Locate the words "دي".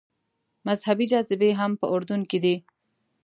2.43-2.55